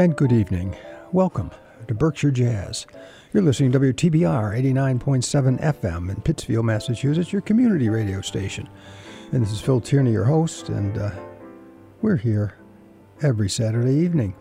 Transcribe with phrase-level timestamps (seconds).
[0.00, 0.74] And good evening.
[1.12, 1.50] Welcome
[1.86, 2.86] to Berkshire Jazz.
[3.34, 8.66] You're listening to WTBR 89.7 FM in Pittsfield, Massachusetts, your community radio station.
[9.30, 11.10] And this is Phil Tierney, your host, and uh,
[12.00, 12.54] we're here
[13.20, 14.34] every Saturday evening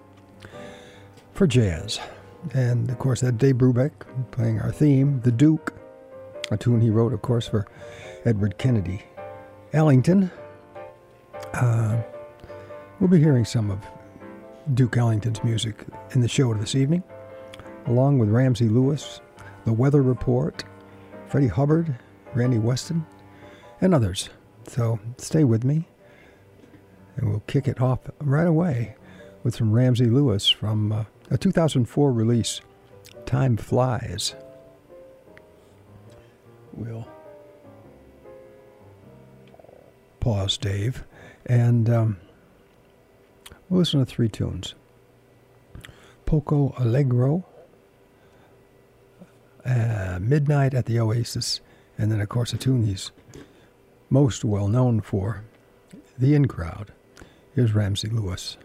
[1.33, 1.99] for jazz.
[2.53, 3.91] And of course, that Dave Brubeck
[4.31, 5.73] playing our theme, The Duke,
[6.51, 7.67] a tune he wrote, of course, for
[8.23, 9.03] Edward Kennedy
[9.73, 10.31] Ellington.
[11.53, 12.01] Uh,
[13.01, 13.85] we'll be hearing some of
[14.73, 17.03] Duke Ellington's music in the show this evening,
[17.87, 19.19] along with Ramsey Lewis,
[19.65, 20.63] The Weather Report,
[21.27, 21.95] Freddie Hubbard,
[22.35, 23.05] Randy Weston,
[23.81, 24.29] and others.
[24.67, 25.87] So stay with me,
[27.15, 28.95] and we'll kick it off right away
[29.43, 32.61] with some Ramsey Lewis from uh, a 2004 release,
[33.25, 34.35] Time Flies.
[36.73, 37.07] We'll
[40.19, 41.05] pause, Dave,
[41.47, 41.89] and.
[41.89, 42.17] Um,
[43.69, 44.73] We'll listen to three tunes
[46.25, 47.45] Poco Allegro,
[49.63, 51.61] uh, Midnight at the Oasis,
[51.97, 53.11] and then, of course, a tune he's
[54.09, 55.43] most well known for,
[56.17, 56.93] The In Crowd.
[57.53, 58.57] Here's Ramsey Lewis.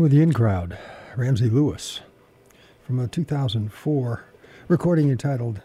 [0.00, 0.78] With the in crowd,
[1.14, 2.00] Ramsey Lewis
[2.86, 4.24] from a 2004
[4.66, 5.60] recording entitled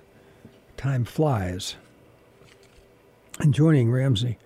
[0.76, 1.78] Time Flies.
[3.40, 4.38] And joining Ramsey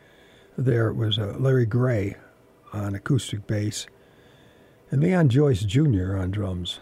[0.55, 2.17] there was uh, Larry Gray
[2.71, 3.87] on acoustic bass
[4.91, 6.17] and Leon Joyce Jr.
[6.17, 6.81] on drums.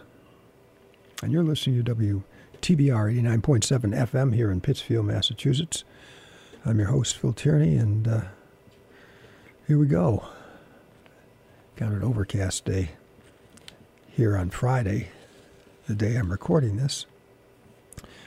[1.22, 2.22] And you're listening to WTBR
[2.60, 5.82] 89.7 FM here in Pittsfield, Massachusetts.
[6.62, 8.20] I'm your host, Phil Tierney, and uh,
[9.66, 10.28] here we go.
[11.76, 12.90] Got an overcast day
[14.18, 15.08] here on Friday,
[15.86, 17.06] the day I'm recording this.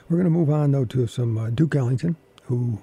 [0.08, 2.80] We're going to move on, though, to some uh, Duke Ellington, who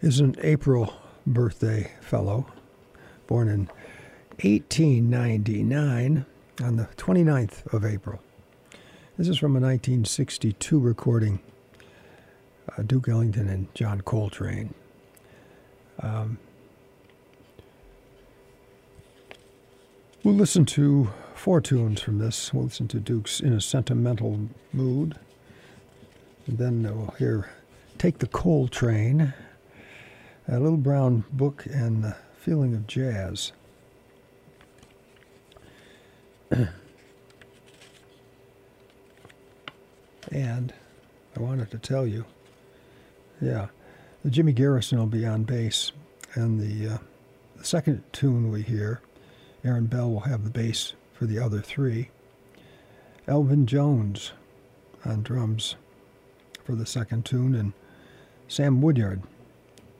[0.00, 0.94] is an April
[1.26, 2.46] birthday fellow,
[3.26, 3.66] born in
[4.42, 6.24] 1899
[6.62, 8.18] on the 29th of April.
[9.18, 11.40] This is from a 1962 recording,
[12.78, 14.72] uh, Duke Ellington and John Coltrane.
[16.00, 16.38] Um,
[20.24, 21.10] We'll listen to
[21.44, 22.54] four tunes from this.
[22.54, 25.18] We'll listen to Duke's In a Sentimental Mood.
[26.46, 27.50] And then we'll hear
[27.98, 29.34] Take the Coltrane,
[30.48, 33.52] A Little Brown Book, and The Feeling of Jazz.
[36.50, 36.70] and
[41.36, 42.24] I wanted to tell you,
[43.42, 43.66] yeah,
[44.30, 45.92] Jimmy Garrison will be on bass,
[46.36, 46.98] and the, uh,
[47.56, 49.02] the second tune we hear
[49.62, 52.10] Aaron Bell will have the bass for the other three.
[53.26, 54.32] Elvin Jones
[55.04, 55.76] on drums
[56.64, 57.72] for the second tune, and
[58.48, 59.22] Sam Woodyard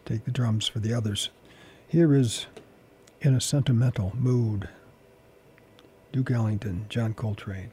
[0.05, 1.31] take the drums for the others.
[1.88, 2.46] Here is
[3.20, 4.68] In a Sentimental Mood,
[6.12, 7.70] Duke Ellington, John Coltrane.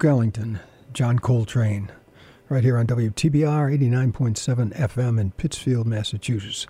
[0.00, 0.60] Duke Ellington,
[0.94, 1.92] John Coltrane,
[2.48, 6.66] right here on WTBR 89.7 FM in Pittsfield, Massachusetts.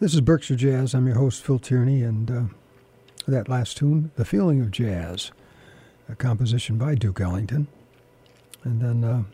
[0.00, 0.94] This is Berkshire Jazz.
[0.94, 2.44] I'm your host, Phil Tierney, and uh,
[3.28, 5.32] that last tune, The Feeling of Jazz,
[6.08, 7.66] a composition by Duke Ellington.
[8.64, 9.24] And then uh,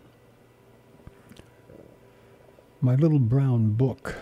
[2.80, 4.16] My Little Brown Book.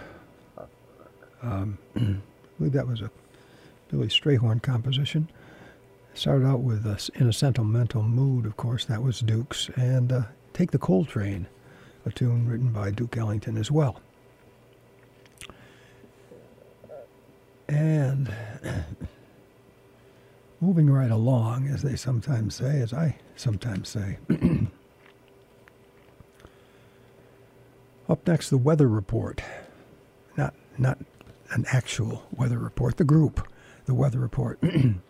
[1.43, 2.19] Um, I
[2.59, 3.11] believe that was a
[3.89, 5.31] Billy Strayhorn composition.
[6.17, 10.23] Started out with us in a sentimental mood, of course, that was Duke's, and uh,
[10.55, 11.47] Take the Coltrane,
[12.07, 14.01] a tune written by Duke Ellington as well.
[17.69, 18.35] And
[20.63, 24.17] moving right along, as they sometimes say, as I sometimes say.
[28.09, 29.43] Up next, the weather report.
[30.35, 30.97] Not, not
[31.51, 33.47] an actual weather report, the group,
[33.85, 34.59] the weather report.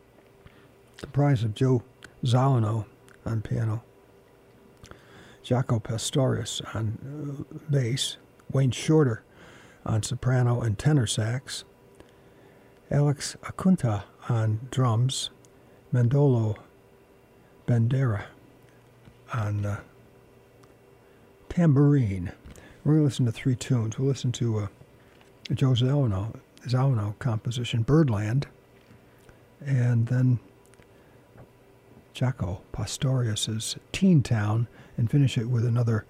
[0.99, 1.83] comprised of Joe
[2.25, 2.87] Zawinul
[3.25, 3.83] on piano,
[5.45, 8.17] Jaco Pastorius on uh, bass,
[8.53, 9.23] Wayne Shorter
[9.85, 11.65] on soprano and tenor sax,
[12.91, 15.31] Alex Acuña on drums,
[15.93, 16.57] Mandolo
[17.67, 18.25] Bandera
[19.33, 19.81] on uh,
[21.49, 22.33] tambourine.
[22.85, 23.99] We're going to listen to three tunes.
[23.99, 24.67] We'll listen to uh,
[25.53, 28.47] Joe Zawinul, Zawinul composition, Birdland,
[29.65, 30.39] and then
[32.17, 36.07] Jaco Pastorius's Teen Town and finish it with another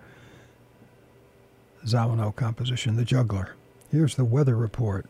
[1.84, 3.56] Zawinul composition, The Juggler.
[3.90, 5.06] Here's the weather report.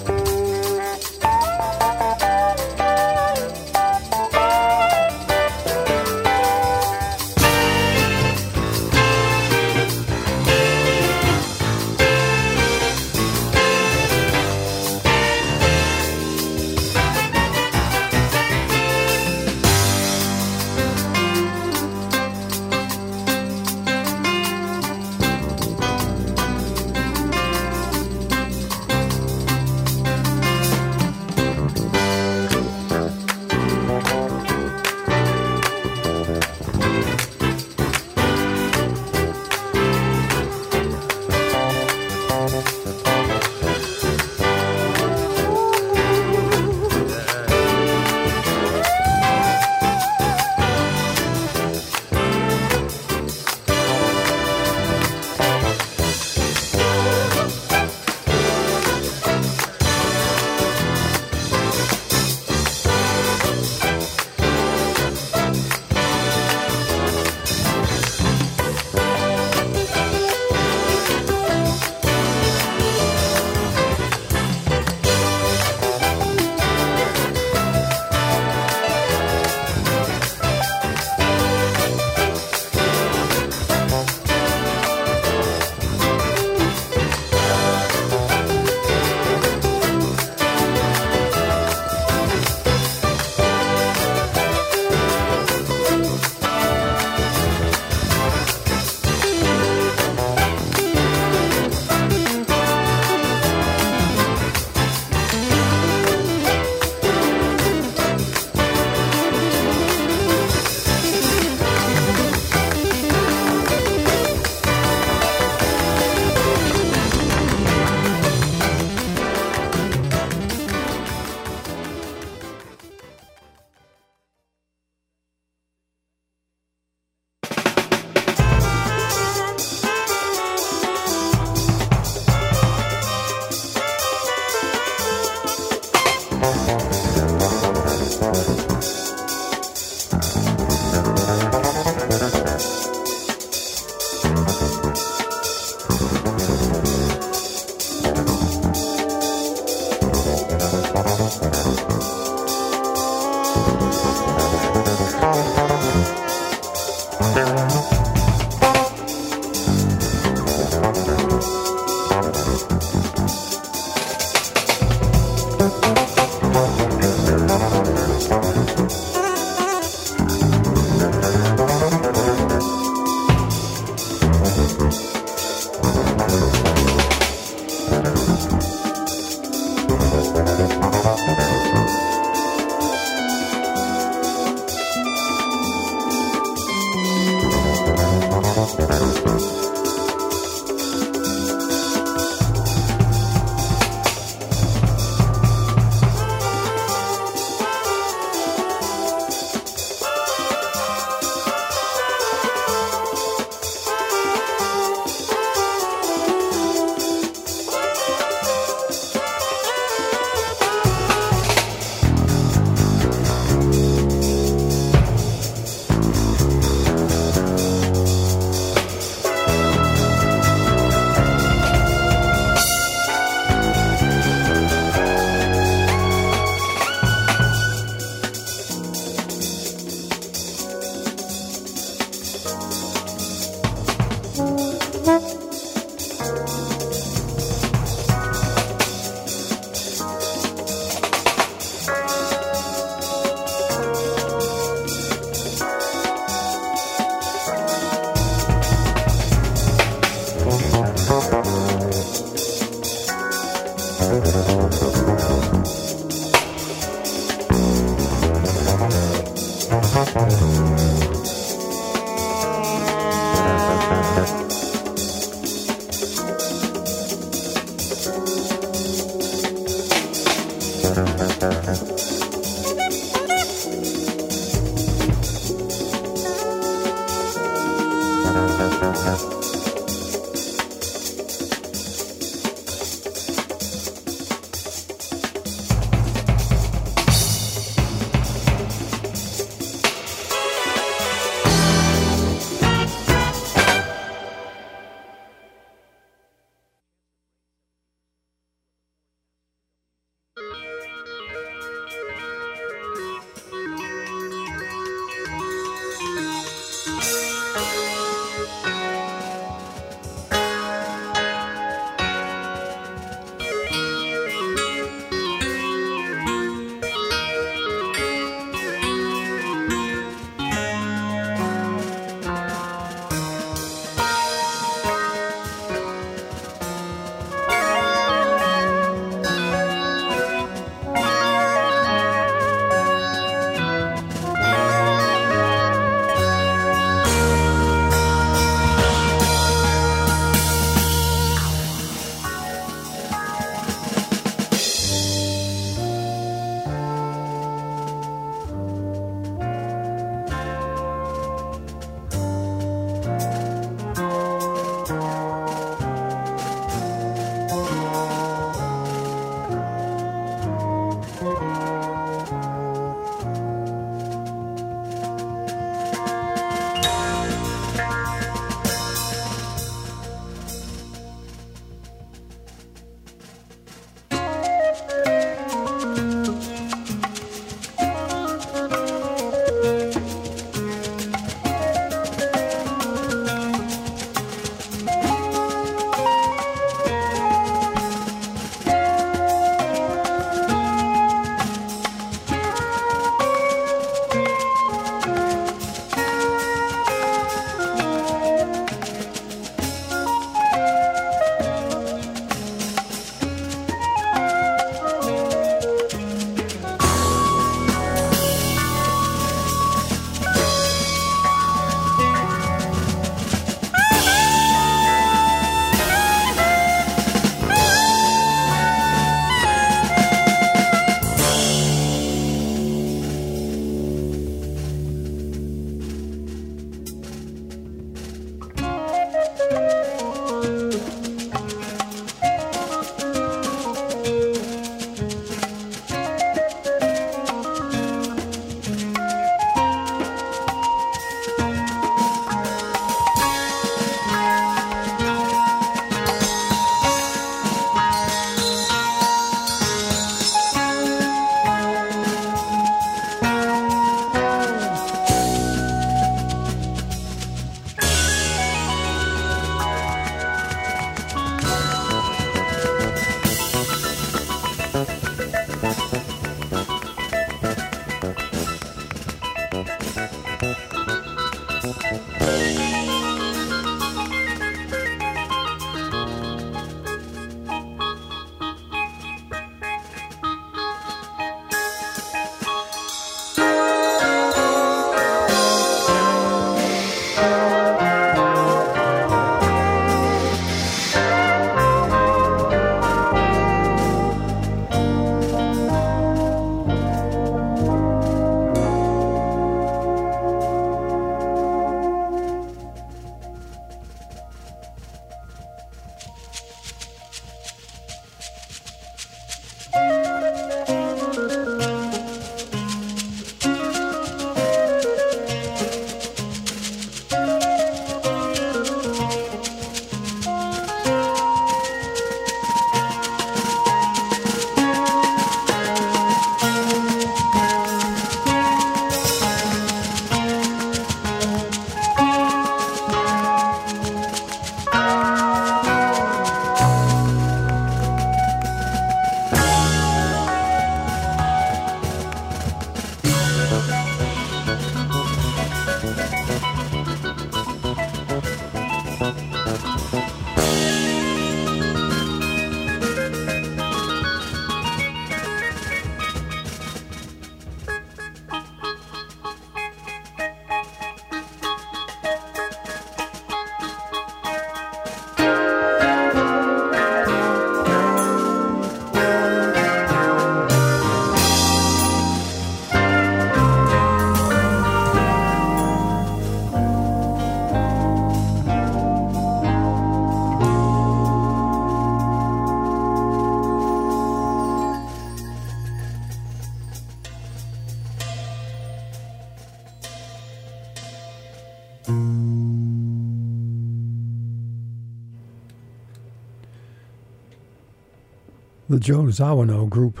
[598.82, 600.00] Joe Zawinul Group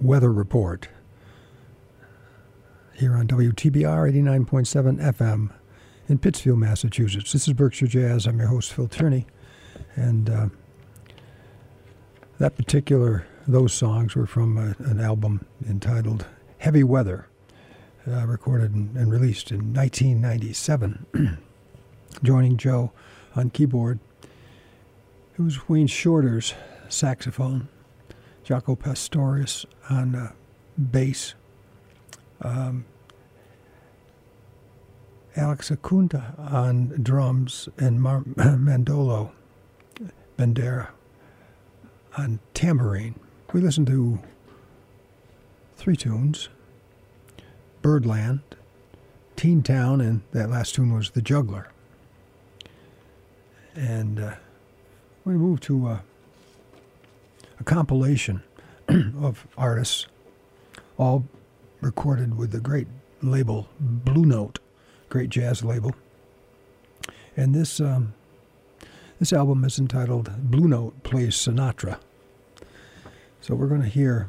[0.00, 0.88] Weather Report
[2.94, 5.50] here on WTBR 89.7 FM
[6.08, 7.32] in Pittsfield, Massachusetts.
[7.32, 8.24] This is Berkshire Jazz.
[8.24, 9.26] I'm your host, Phil Tierney.
[9.96, 10.48] And uh,
[12.38, 16.24] that particular, those songs were from a, an album entitled
[16.56, 17.28] Heavy Weather,
[18.10, 21.38] uh, recorded and, and released in 1997.
[22.22, 22.92] Joining Joe
[23.34, 23.98] on keyboard,
[25.38, 26.54] it was Wayne Shorter's
[26.88, 27.68] saxophone,
[28.44, 30.32] Jaco Pastorius on uh,
[30.78, 31.34] bass,
[32.42, 32.84] um,
[35.36, 39.30] Alex Acuña on drums, and Mar- Mandolo
[40.38, 40.88] Bandera
[42.16, 43.18] on tambourine.
[43.52, 44.18] We listened to
[45.76, 46.48] three tunes
[47.82, 48.40] Birdland,
[49.36, 51.70] Teen Town, and that last tune was The Juggler.
[53.74, 54.34] And uh,
[55.24, 55.98] we moved to uh,
[57.58, 58.42] a compilation
[58.88, 60.06] of artists,
[60.98, 61.24] all
[61.80, 62.86] recorded with the great
[63.22, 64.58] label Blue Note,
[65.08, 65.94] great jazz label.
[67.36, 68.14] And this um,
[69.18, 71.98] this album is entitled Blue Note Plays Sinatra.
[73.40, 74.28] So we're going to hear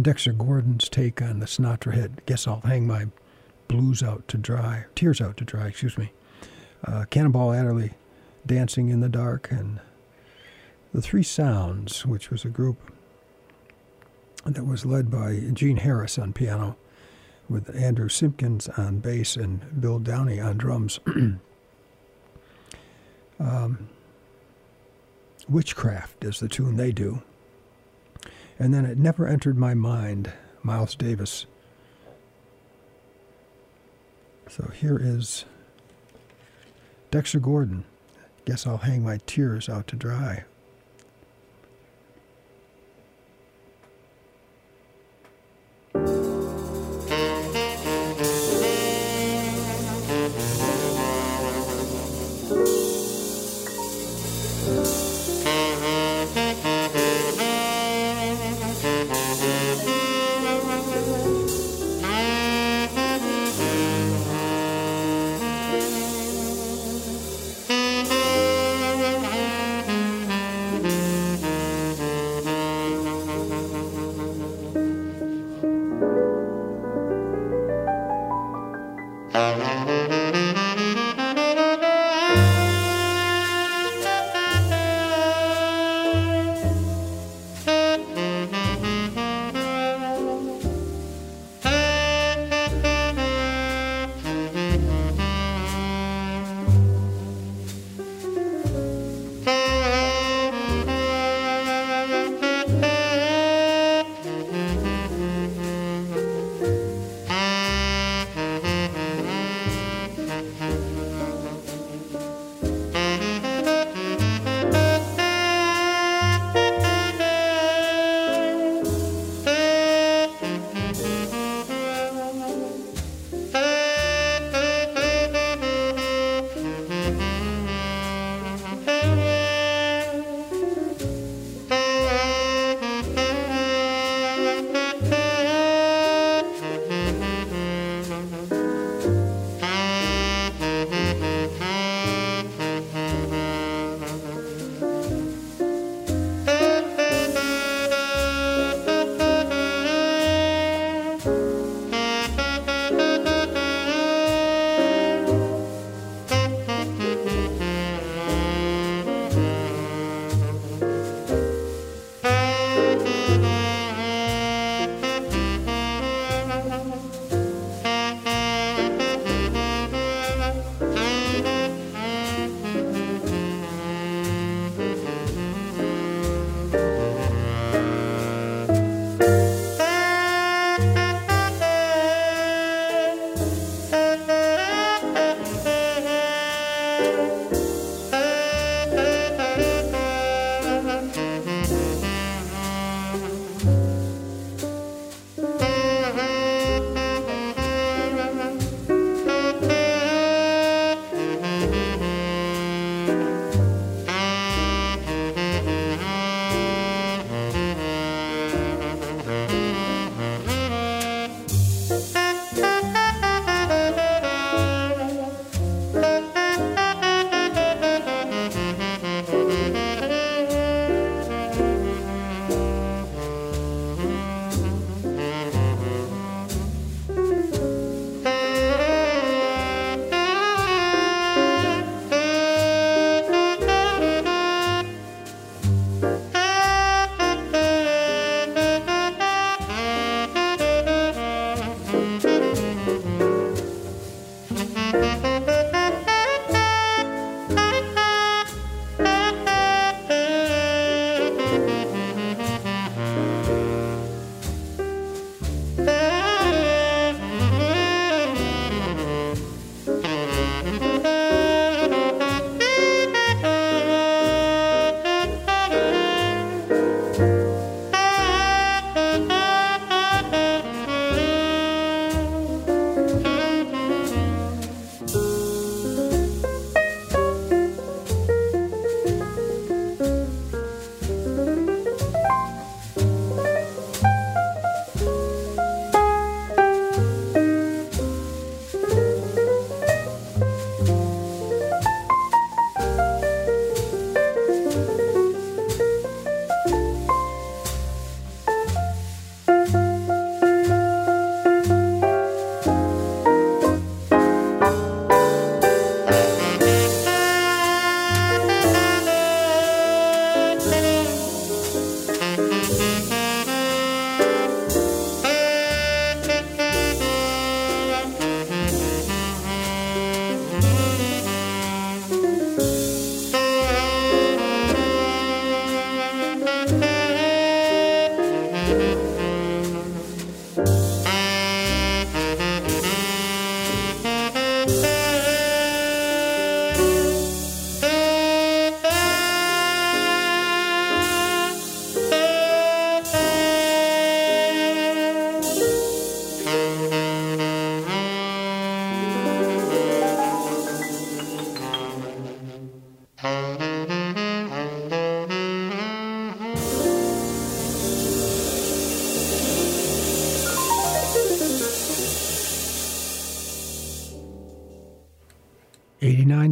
[0.00, 2.26] Dexter Gordon's take on the Sinatra hit.
[2.26, 3.06] Guess I'll hang my
[3.68, 5.68] blues out to dry, tears out to dry.
[5.68, 6.12] Excuse me.
[6.84, 7.92] Uh, Cannonball Adderley,
[8.46, 9.80] Dancing in the Dark, and
[10.92, 12.78] the Three Sounds, which was a group
[14.44, 16.76] that was led by Gene Harris on piano,
[17.48, 21.00] with Andrew Simpkins on bass and Bill Dowdy on drums.
[23.40, 23.88] um,
[25.48, 27.22] Witchcraft is the tune they do.
[28.58, 30.32] And then it never entered my mind,
[30.62, 31.46] Miles Davis.
[34.48, 35.44] So here is
[37.10, 37.84] Dexter Gordon.
[38.44, 40.44] Guess I'll hang my tears out to dry.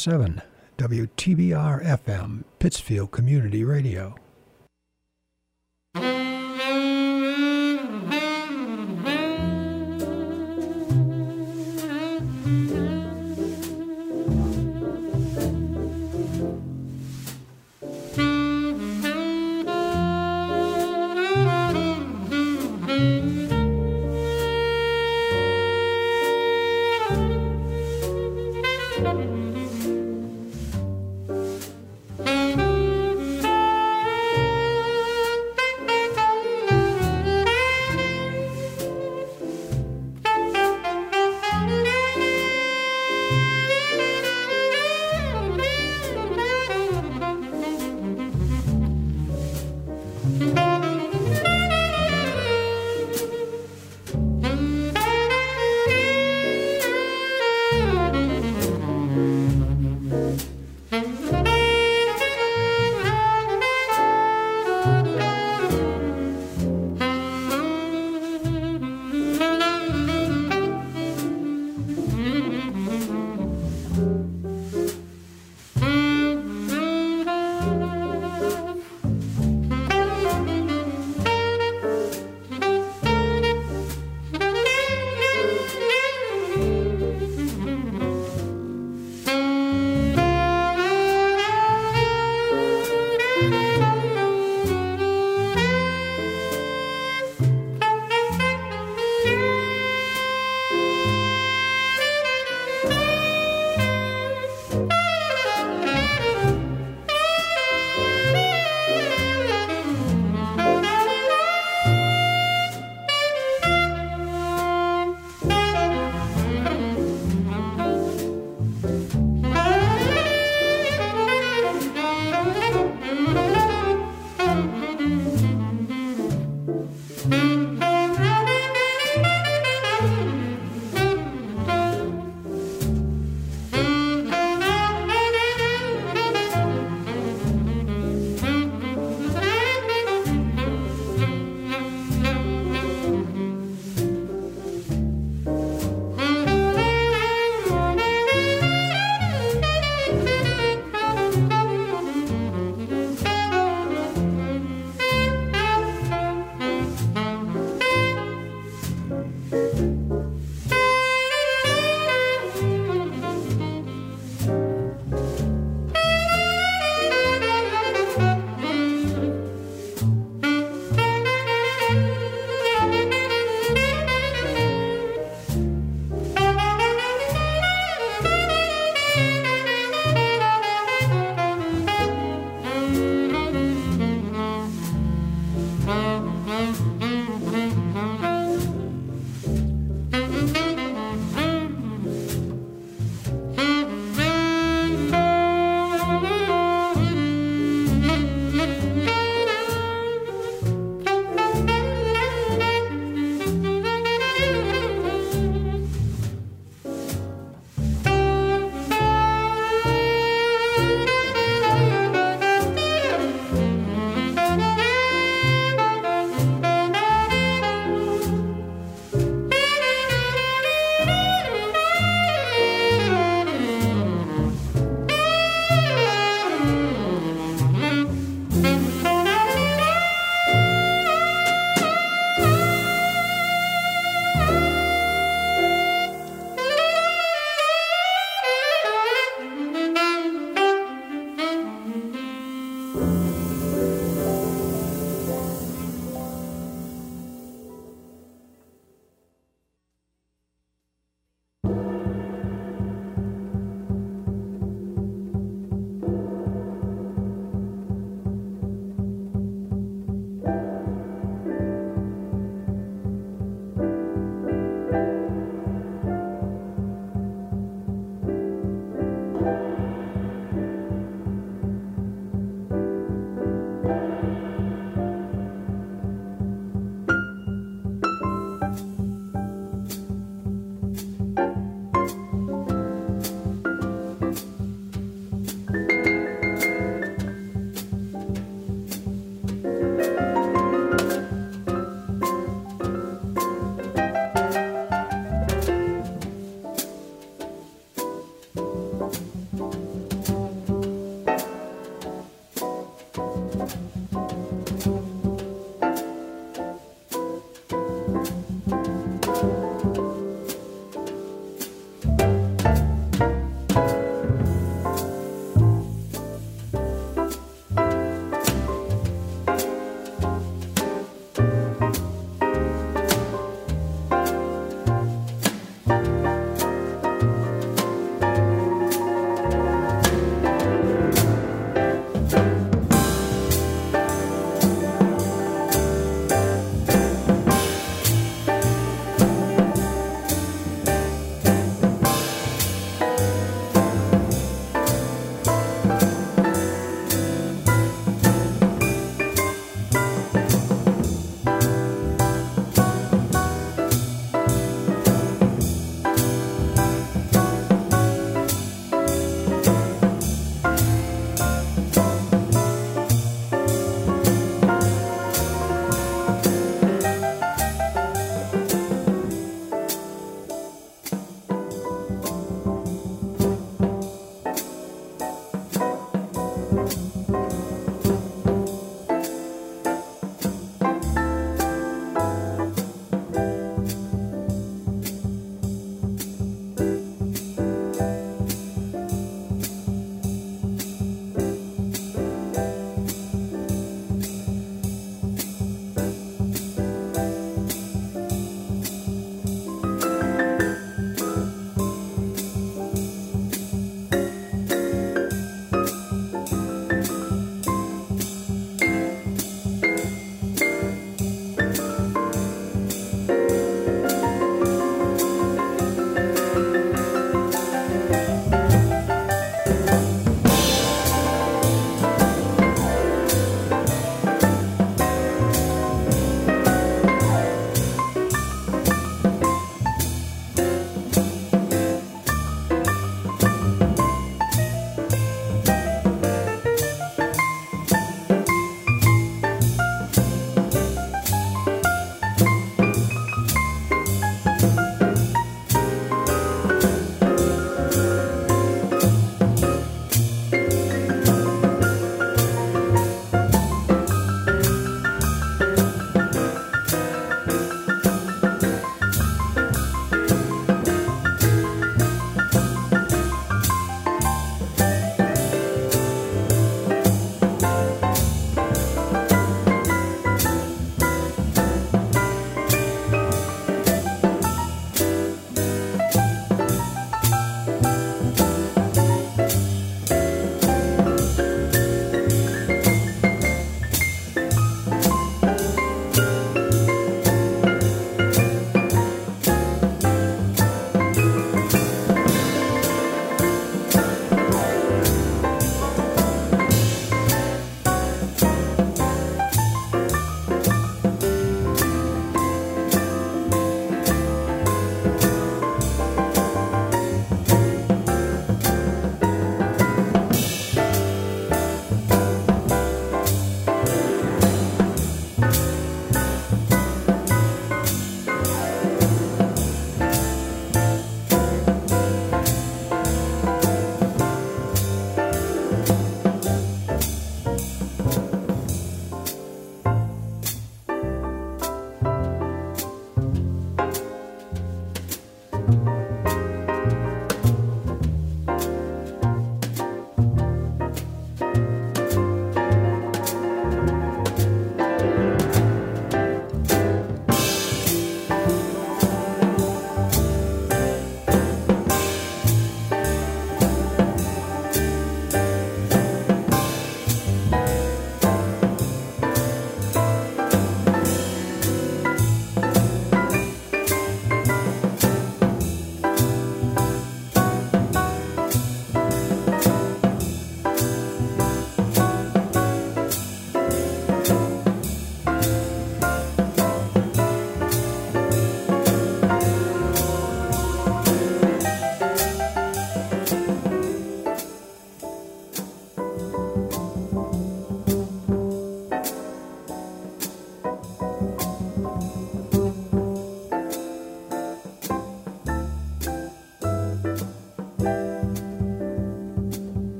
[0.00, 0.40] Eighty-nine-seven
[0.78, 4.14] WTBR FM, Pittsfield Community Radio.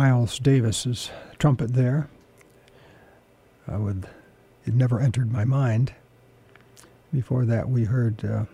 [0.00, 2.08] Miles Davis's trumpet there.
[3.68, 4.08] I would,
[4.64, 5.92] it never entered my mind.
[7.12, 8.46] Before that, we heard uh,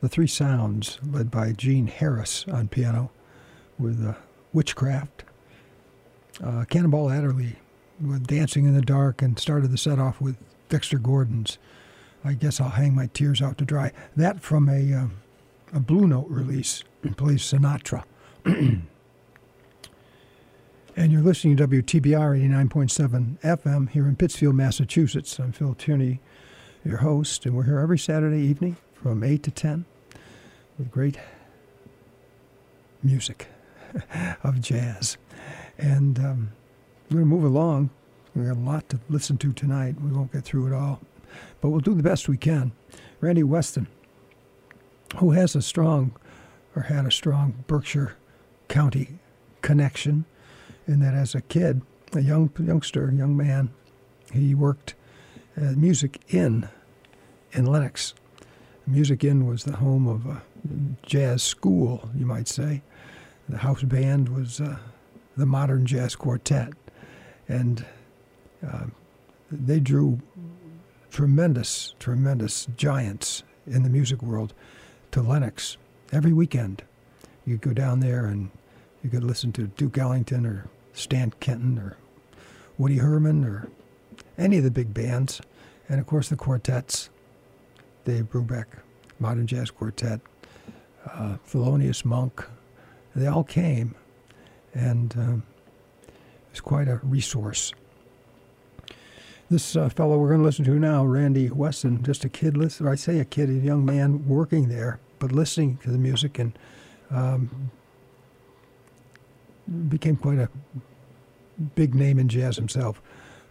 [0.00, 3.12] the Three Sounds, led by Gene Harris on piano,
[3.78, 4.14] with uh,
[4.52, 5.22] Witchcraft.
[6.42, 7.54] Uh, Cannonball Adderley
[8.04, 10.34] with Dancing in the Dark, and started the set off with
[10.68, 11.58] Dexter Gordon's
[12.24, 13.92] I Guess I'll Hang My Tears Out to Dry.
[14.16, 15.06] That from a, uh,
[15.72, 16.82] a Blue Note release,
[17.16, 18.02] plays Sinatra.
[20.94, 25.38] And you're listening to WTBR 89.7 FM here in Pittsfield, Massachusetts.
[25.38, 26.20] I'm Phil Tierney,
[26.84, 29.86] your host, and we're here every Saturday evening from 8 to 10
[30.76, 31.16] with great
[33.02, 33.46] music
[34.44, 35.16] of jazz.
[35.78, 36.52] And um,
[37.08, 37.88] we're going to move along.
[38.34, 39.98] We have got a lot to listen to tonight.
[39.98, 41.00] We won't get through it all,
[41.62, 42.70] but we'll do the best we can.
[43.22, 43.86] Randy Weston,
[45.16, 46.14] who has a strong,
[46.76, 48.18] or had a strong Berkshire
[48.68, 49.20] County
[49.62, 50.26] connection
[50.86, 51.82] in that as a kid,
[52.14, 53.70] a young youngster, young man,
[54.32, 54.94] he worked
[55.56, 56.68] at Music Inn
[57.52, 58.14] in Lenox.
[58.86, 60.42] Music Inn was the home of a
[61.02, 62.82] jazz school, you might say.
[63.48, 64.78] The house band was uh,
[65.36, 66.72] the Modern Jazz Quartet,
[67.48, 67.84] and
[68.66, 68.86] uh,
[69.50, 70.20] they drew
[71.10, 74.54] tremendous, tremendous giants in the music world
[75.10, 75.76] to Lenox
[76.12, 76.82] every weekend.
[77.44, 78.50] You'd go down there and
[79.02, 81.96] you could listen to Duke Ellington or Stan Kenton or
[82.78, 83.68] Woody Herman or
[84.38, 85.40] any of the big bands.
[85.88, 87.10] And of course, the quartets
[88.04, 88.66] Dave Brubeck,
[89.18, 90.20] Modern Jazz Quartet,
[91.06, 92.44] uh, Thelonious Monk.
[93.14, 93.94] They all came,
[94.74, 95.42] and um,
[96.08, 97.72] it was quite a resource.
[99.50, 102.88] This uh, fellow we're going to listen to now, Randy Weston, just a kid, listen,
[102.88, 106.58] I say a kid, a young man working there, but listening to the music and
[107.10, 107.70] um,
[109.88, 110.48] became quite a
[111.74, 113.00] big name in jazz himself.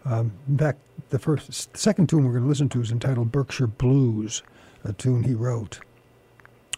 [0.04, 0.80] Um, in fact,
[1.10, 4.42] the first, second tune we're going to listen to is entitled Berkshire Blues,
[4.84, 5.80] a tune he wrote.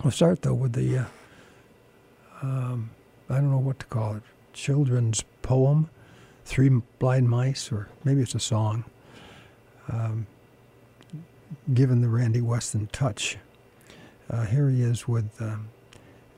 [0.02, 1.05] We'll start though with the, uh,
[2.43, 2.90] um,
[3.31, 5.89] I don't know what to call it, children's poem,
[6.44, 8.85] Three Blind Mice, or maybe it's a song,
[9.90, 10.27] um,
[11.73, 13.39] given the Randy Weston touch.
[14.28, 15.69] Uh, here he is with um,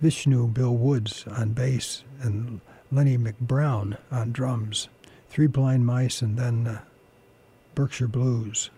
[0.00, 2.60] Vishnu Bill Woods on bass and
[2.92, 4.88] Lenny McBrown on drums,
[5.28, 6.80] Three Blind Mice, and then uh,
[7.74, 8.70] Berkshire Blues.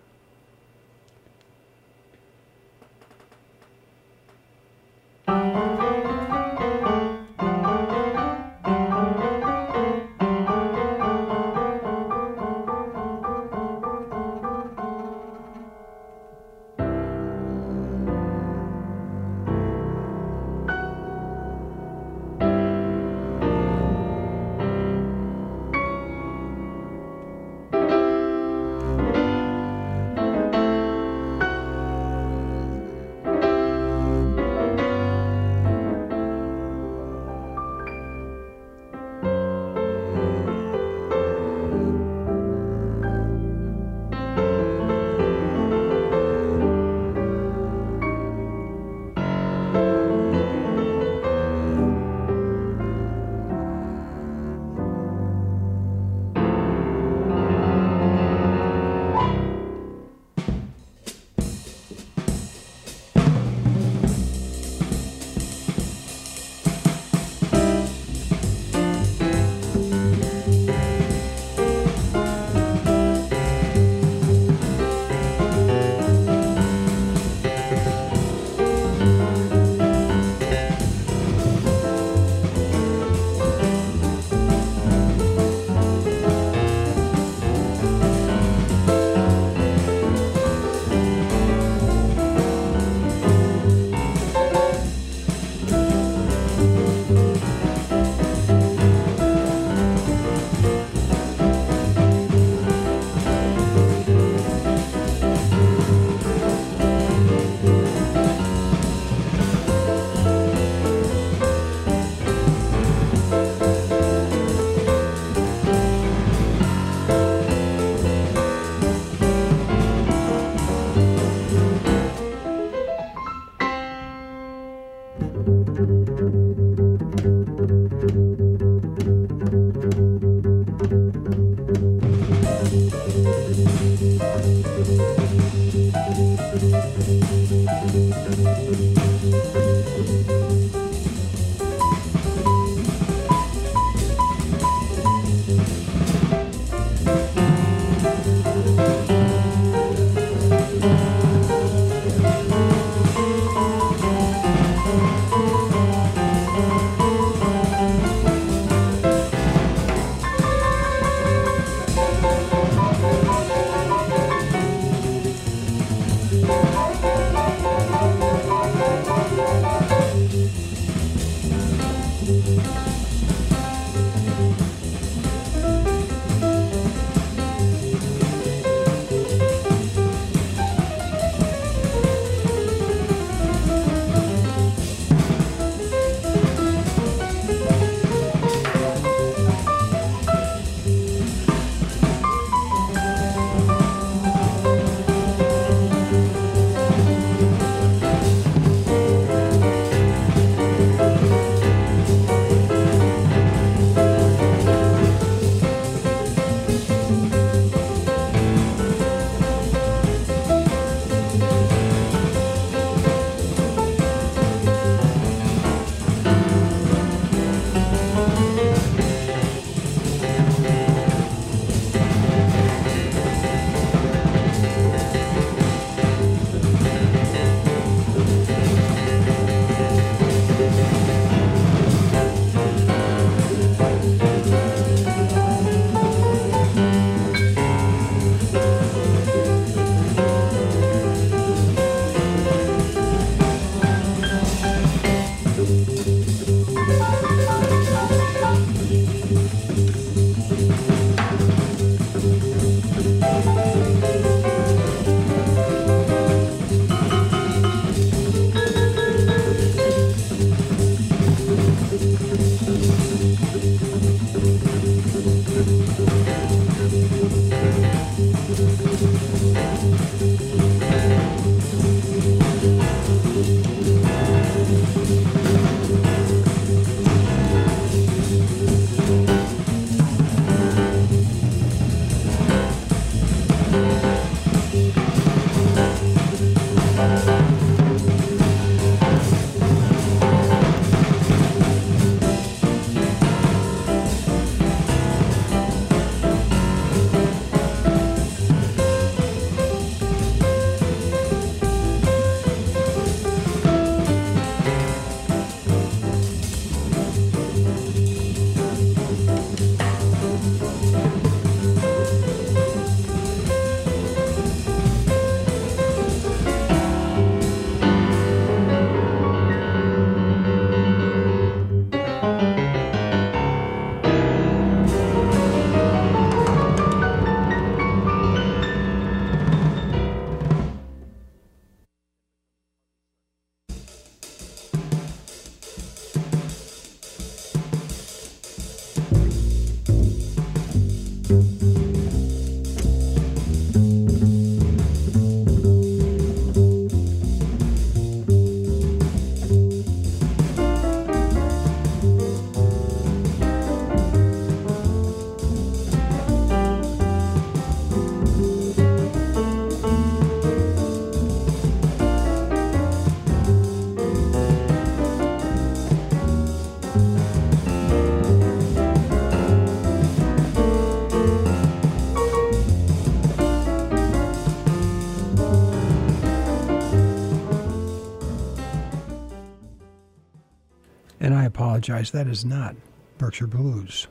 [381.58, 382.76] Apologize, that is not
[383.18, 384.06] Berkshire Blues.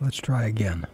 [0.00, 0.87] Let's try again.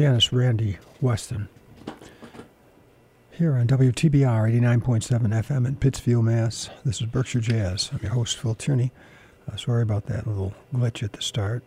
[0.00, 1.46] Pianist Randy Weston.
[3.32, 6.70] Here on WTBR 89.7 FM in Pittsfield, Mass.
[6.86, 7.90] This is Berkshire Jazz.
[7.92, 8.92] I'm your host, Phil Tierney.
[9.46, 11.62] Uh, sorry about that little glitch at the start.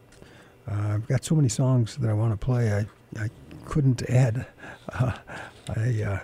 [0.67, 2.87] Uh, I've got so many songs that I want to play, I,
[3.21, 3.29] I
[3.65, 4.47] couldn't add
[4.93, 5.11] uh,
[5.77, 6.21] a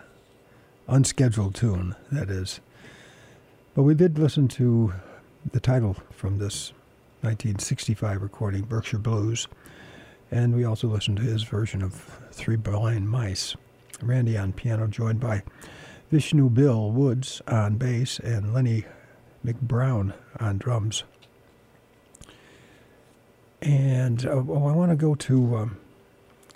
[0.88, 2.60] unscheduled tune, that is.
[3.76, 4.96] But we did listen to
[5.52, 6.74] the title from this
[7.22, 9.48] 1965 recording, Berkshire Blues.
[10.32, 11.94] And we also listened to his version of
[12.32, 13.56] Three Blind Mice.
[14.02, 15.44] Randy on piano, joined by
[16.12, 18.86] Vishnu Bill Woods on bass and Lenny
[19.46, 21.04] McBrown on drums.
[23.62, 25.78] And uh, oh, I want to go to um,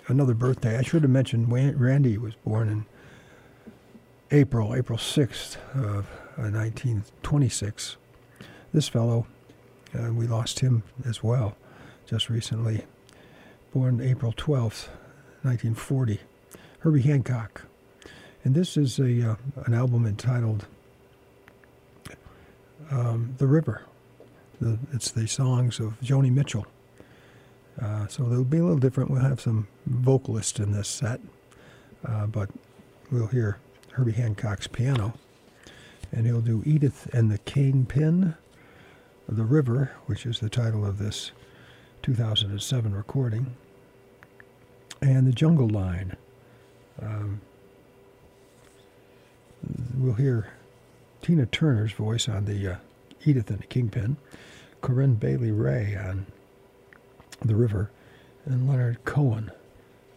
[0.08, 0.78] another birthday.
[0.78, 2.86] I should have mentioned Randy was born in
[4.30, 7.96] April, April 6th of 1926.
[7.96, 9.26] Uh, this fellow,
[9.96, 11.56] uh, we lost him as well
[12.06, 12.84] just recently.
[13.74, 14.86] Born April 12th,
[15.42, 16.20] 1940.
[16.78, 17.62] Herbie Hancock.
[18.44, 20.66] And this is a uh, an album entitled
[22.92, 23.82] um, The River.
[24.60, 26.66] The, it's the songs of Joni Mitchell.
[27.82, 29.10] Uh, so they'll be a little different.
[29.10, 31.18] We'll have some vocalists in this set,
[32.06, 32.50] uh, but
[33.10, 33.58] we'll hear
[33.94, 35.14] Herbie Hancock's piano.
[36.12, 38.36] And he'll do Edith and the Kingpin,
[39.28, 41.32] The River, which is the title of this
[42.04, 43.56] 2007 recording,
[45.04, 46.16] and The Jungle Line.
[47.00, 47.42] Um,
[49.98, 50.48] we'll hear
[51.20, 52.76] Tina Turner's voice on the uh,
[53.24, 54.16] Edith and the Kingpin,
[54.80, 56.26] Corinne Bailey Rae on
[57.44, 57.90] The River,
[58.46, 59.50] and Leonard Cohen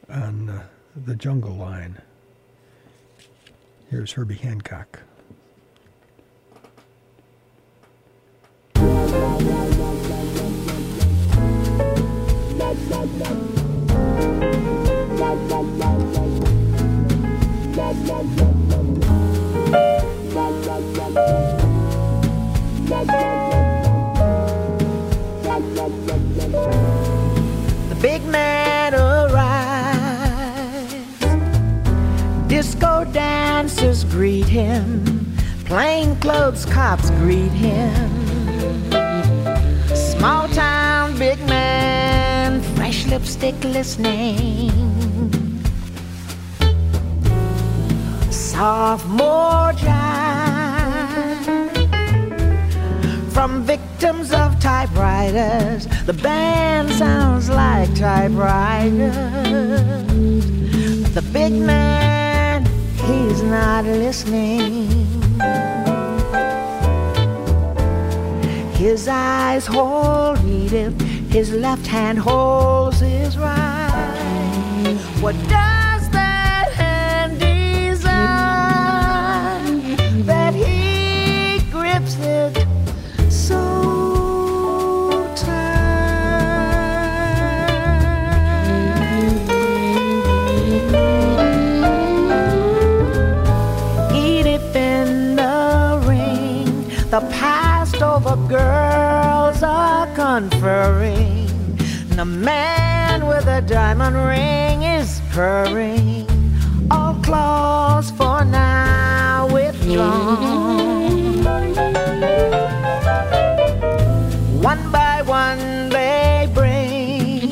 [0.09, 0.63] on uh,
[0.95, 2.01] The Jungle Line.
[3.89, 5.01] Here's Herbie Hancock.
[34.17, 35.03] Greet him.
[35.65, 38.09] Plainclothes cops greet him.
[39.93, 44.71] Small town big man, fresh lipstick listening.
[48.31, 50.57] Sophomore jive
[53.31, 55.85] from victims of typewriters.
[56.07, 59.13] The band sounds like typewriters.
[61.13, 62.06] The big man,
[63.07, 64.87] he's not listening.
[68.73, 70.99] His eyes hold Edith,
[71.31, 74.97] his left hand holds his right.
[75.21, 75.76] What does
[98.47, 101.49] girls are conferring.
[102.09, 106.25] and The man with a diamond ring is purring.
[106.89, 111.43] All claws for now withdrawn.
[114.61, 117.49] One by one they bring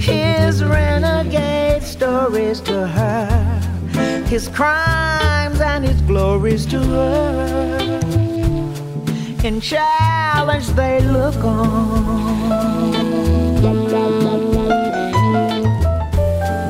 [0.00, 3.28] his renegade stories to her,
[4.26, 7.97] his crimes and his glories to her.
[9.44, 12.58] In challenge they look on.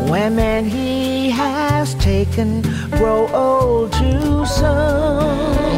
[0.09, 5.78] Women he has taken grow old too soon.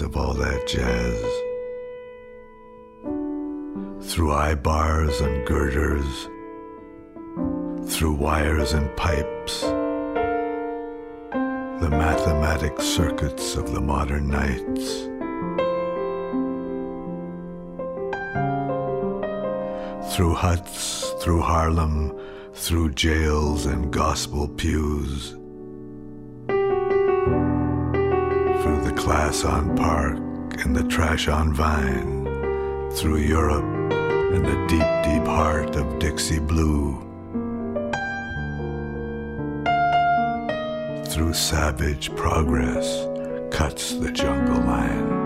[0.00, 1.22] Of all that jazz.
[4.10, 6.28] Through eye bars and girders,
[7.90, 9.62] through wires and pipes,
[11.80, 15.04] the mathematic circuits of the modern nights.
[20.14, 22.18] Through huts, through Harlem,
[22.52, 25.36] through jails and gospel pews,
[29.44, 30.18] on Park
[30.62, 32.24] and the trash on Vine,
[32.92, 36.98] through Europe and the deep, deep heart of Dixie Blue,
[41.06, 43.06] through savage progress
[43.50, 45.19] cuts the jungle line.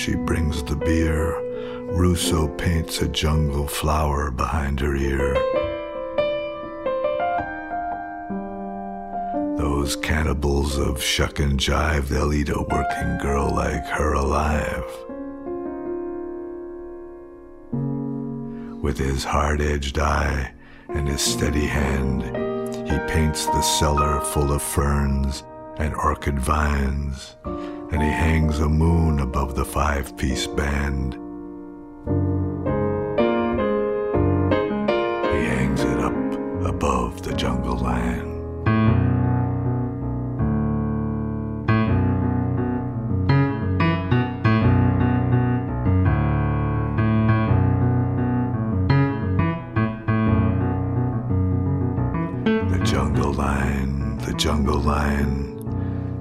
[0.00, 1.38] She brings the beer.
[1.92, 5.34] Rousseau paints a jungle flower behind her ear.
[9.58, 14.90] Those cannibals of shuck and jive, they'll eat a working girl like her alive.
[18.82, 20.54] With his hard edged eye
[20.88, 22.22] and his steady hand,
[22.88, 25.42] he paints the cellar full of ferns
[25.80, 31.14] and orchid vines, and he hangs a moon above the five piece band.
[35.24, 36.12] He hangs it up
[36.66, 38.26] above the jungle land.
[52.70, 55.49] The jungle line, the jungle line,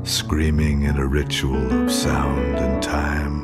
[0.10, 3.44] screaming in a ritual of sound and time.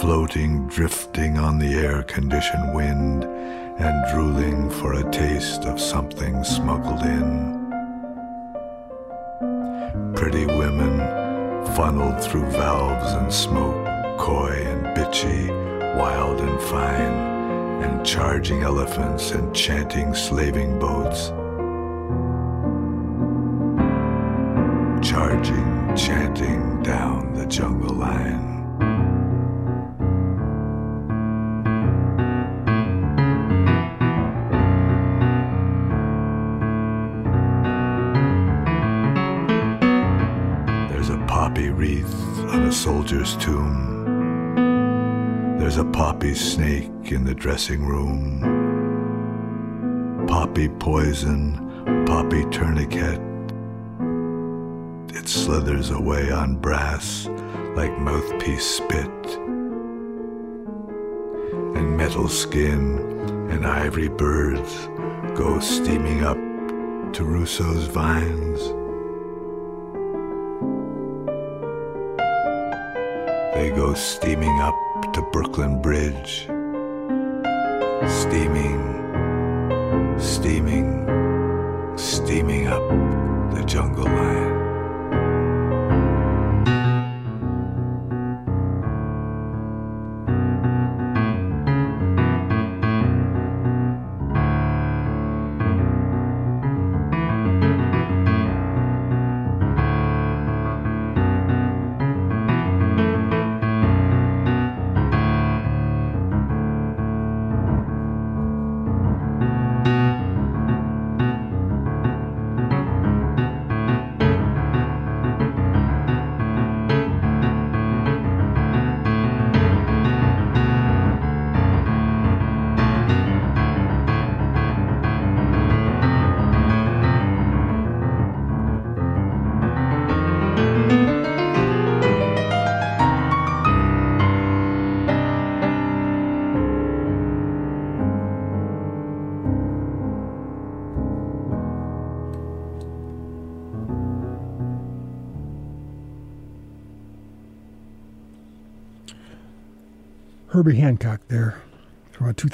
[0.00, 7.02] Floating, drifting on the air conditioned wind, and drooling for a taste of something smuggled
[7.02, 7.52] in.
[10.14, 10.98] Pretty women
[11.74, 13.84] funneled through valves and smoke,
[14.18, 15.48] coy and bitchy,
[15.98, 17.34] wild and fine
[17.82, 21.32] and charging elephants and chanting slaving boats.
[25.96, 28.52] Chanting down the jungle line.
[40.88, 42.12] There's a poppy wreath
[42.50, 43.92] on a soldier's tomb.
[45.58, 48.40] There's a poppy snake in the dressing room.
[50.26, 53.23] Poppy poison, poppy tourniquet.
[55.24, 57.26] It slithers away on brass
[57.76, 59.26] like mouthpiece spit.
[61.74, 62.98] And metal skin
[63.48, 64.86] and ivory birds
[65.34, 66.36] go steaming up
[67.14, 68.60] to Rousseau's vines.
[73.54, 74.74] They go steaming up
[75.14, 76.42] to Brooklyn Bridge.
[78.06, 81.06] Steaming, steaming,
[81.96, 82.86] steaming up
[83.54, 84.53] the jungle line.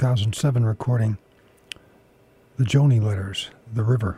[0.01, 1.15] 2007 recording,
[2.57, 4.17] The Joni Letters, The River.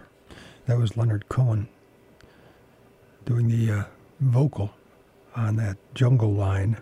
[0.65, 1.68] That was Leonard Cohen
[3.26, 3.84] doing the uh,
[4.22, 4.73] vocal
[5.35, 6.77] on that jungle line.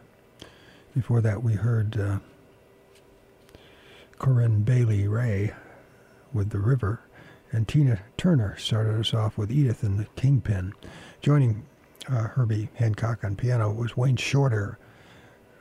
[0.94, 2.20] Before that, we heard uh,
[4.20, 5.52] Corinne Bailey Rae
[6.32, 7.02] with The River,
[7.52, 10.74] and Tina Turner started us off with Edith and the Kingpin.
[11.24, 11.66] Joining
[12.08, 14.78] uh, Herbie Hancock on piano was Wayne Shorter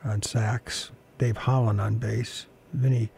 [0.05, 3.09] on sax, Dave Holland on bass, Vinny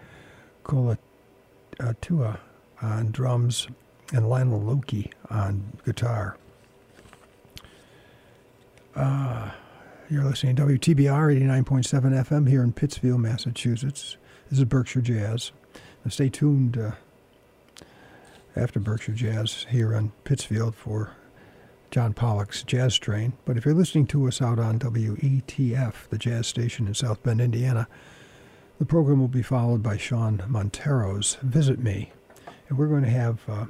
[0.64, 2.40] Colaiuta
[2.82, 3.68] on drums,
[4.14, 6.38] and Lionel Loueke on guitar.
[8.96, 9.52] Uh,
[10.10, 14.18] you're listening to WTBR 89.7 FM here in Pittsfield, Massachusetts.
[14.50, 15.52] This is Berkshire Jazz.
[16.04, 16.92] Now stay tuned uh,
[18.56, 21.16] after Berkshire Jazz here on Pittsfield for
[21.90, 23.34] John Pollock's Jazz Train.
[23.46, 27.40] But if you're listening to us out on WETF, the jazz station in South Bend,
[27.40, 27.88] Indiana,
[28.84, 32.12] the program will be followed by Sean Montero's Visit Me.
[32.68, 33.68] And we're going to have uh,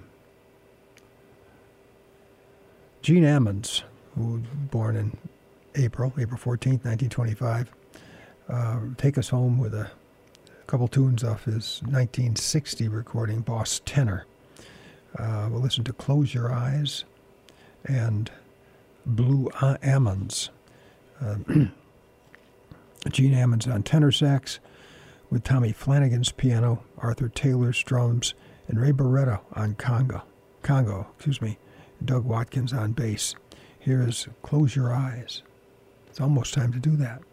[3.03, 3.83] Gene Ammons,
[4.15, 4.41] who was
[4.71, 5.15] born in
[5.75, 7.69] April, April 14th, 1925,
[8.49, 9.91] uh, take us home with a
[10.65, 14.25] couple tunes off his 1960 recording, Boss Tenor.
[15.15, 17.03] Uh, we'll listen to Close Your Eyes
[17.85, 18.31] and
[19.05, 20.49] Blue Ammons.
[21.21, 21.35] Uh,
[23.11, 24.59] Gene Ammons on tenor sax,
[25.33, 28.35] with Tommy Flanagan's piano, Arthur Taylor's drums,
[28.67, 30.21] and Ray Barretto on conga,
[30.61, 31.57] Congo, excuse me,
[32.05, 33.33] Doug Watkins on bass.
[33.79, 35.41] Here is Close Your Eyes.
[36.05, 37.23] It's almost time to do that.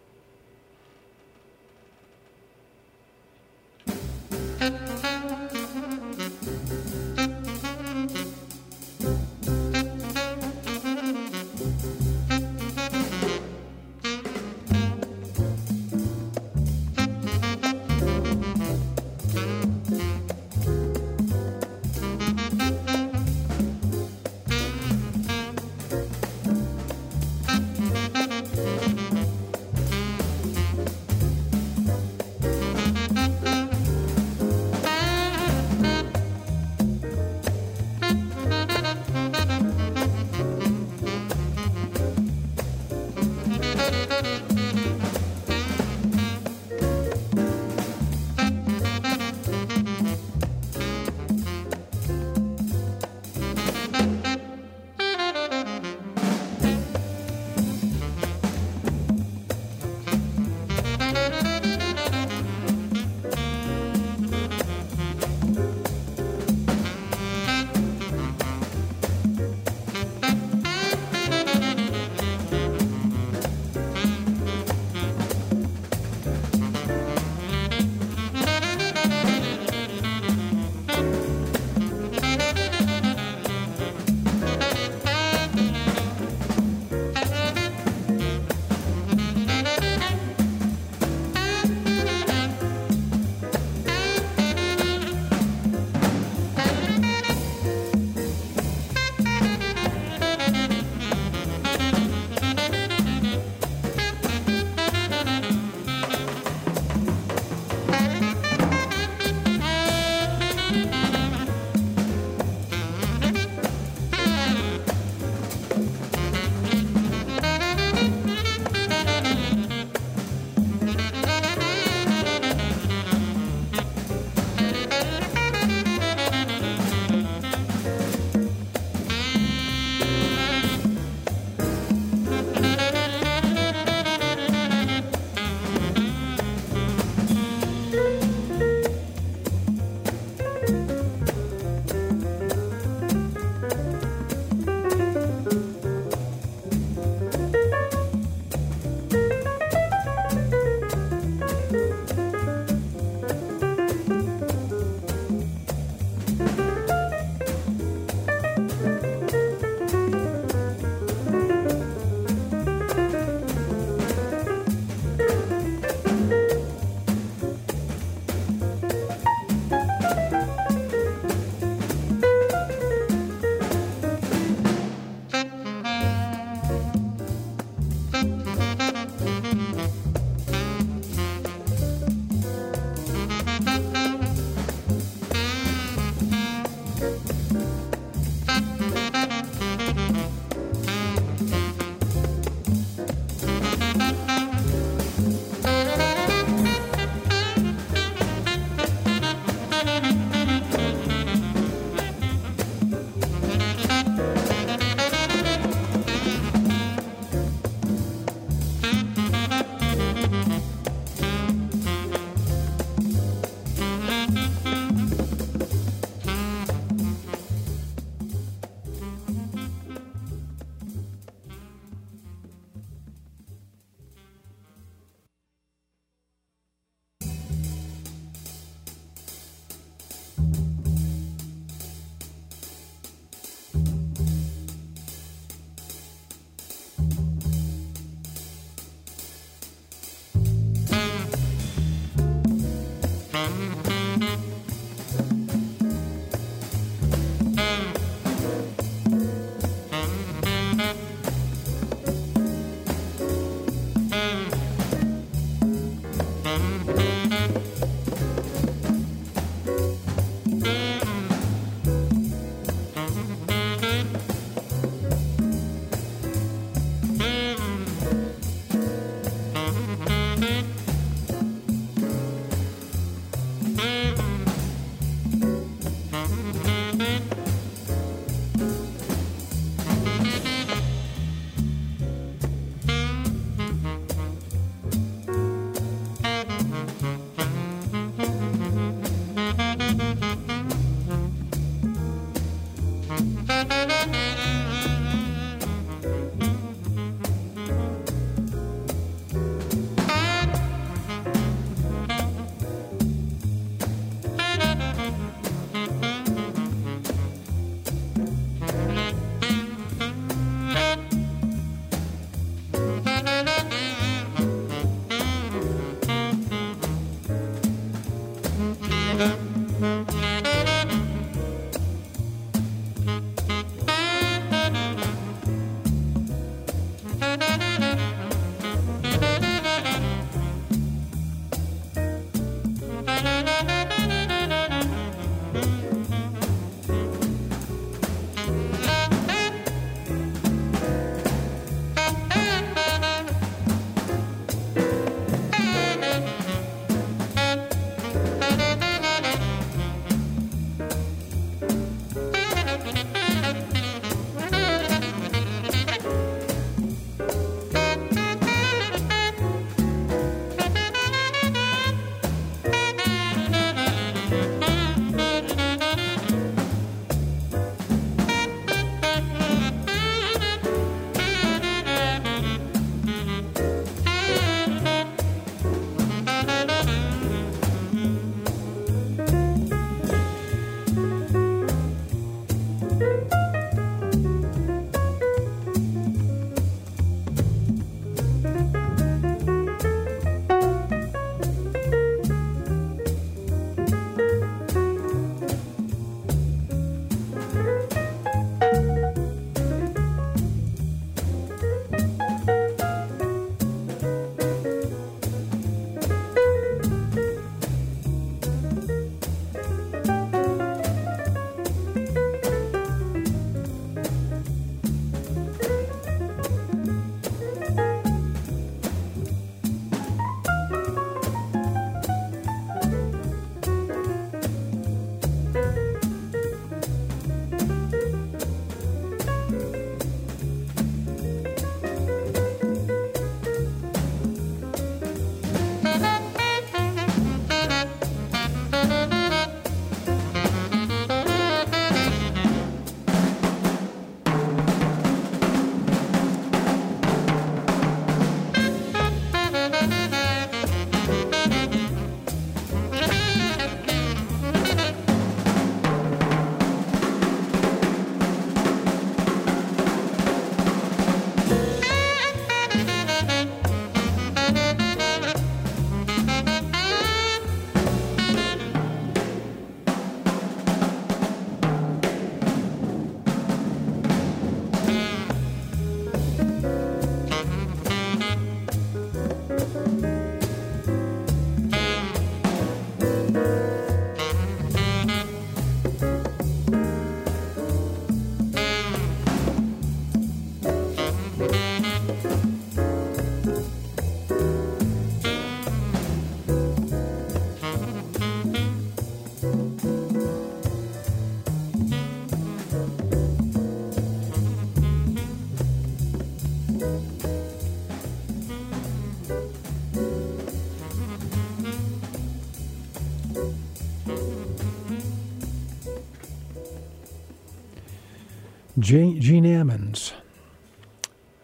[518.80, 520.12] Gene Ammons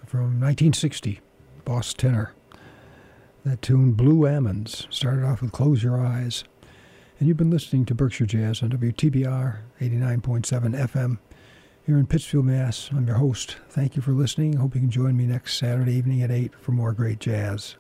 [0.07, 1.21] from 1960,
[1.67, 2.33] Boss Tenor.
[3.45, 6.45] That tune, Blue Ammons, started off with Close Your Eyes.
[7.19, 11.19] And you've been listening to Berkshire Jazz on WTBR 89.7 FM
[11.85, 12.89] here in Pittsfield, Mass.
[12.91, 13.59] I'm your host.
[13.69, 14.55] Thank you for listening.
[14.55, 17.77] Hope you can join me next Saturday evening at 8 for more great jazz.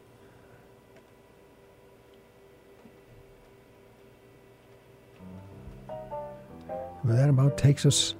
[5.89, 8.15] But that about takes us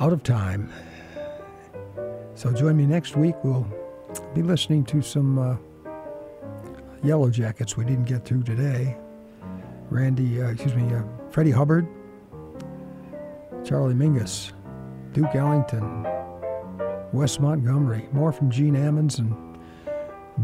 [0.00, 0.72] out of time.
[2.34, 3.34] So join me next week.
[3.44, 3.66] We'll
[4.34, 5.56] be listening to some uh,
[7.04, 8.96] Yellowjackets we didn't get through today.
[9.90, 11.86] Randy, uh, excuse me, uh, Freddie Hubbard,
[13.64, 14.52] Charlie Mingus,
[15.12, 16.06] Duke Ellington,
[17.12, 18.08] Wes Montgomery.
[18.12, 19.34] More from Gene Ammons and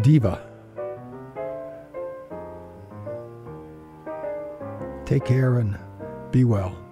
[0.02, 0.42] Diva.
[5.06, 5.78] Take care and
[6.32, 6.85] be well.